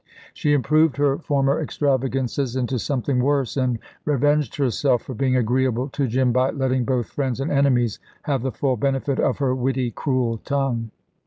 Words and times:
She 0.33 0.53
improved 0.53 0.97
her 0.97 1.19
former 1.19 1.61
extravagances 1.61 2.55
into 2.55 2.79
something 2.79 3.19
worse, 3.19 3.55
and 3.55 3.77
revenged 4.03 4.55
herself 4.55 5.03
for 5.03 5.13
being 5.13 5.35
agreeable 5.35 5.89
to 5.89 6.07
Jim 6.07 6.31
by 6.31 6.49
letting 6.49 6.85
both 6.85 7.11
friends 7.11 7.39
and 7.39 7.51
enemies 7.51 7.99
have 8.23 8.41
the 8.41 8.51
full 8.51 8.77
benefit 8.77 9.19
of 9.19 9.37
her 9.37 9.53
witty, 9.53 9.91
cruel 9.91 10.39
tongue. 10.39 10.89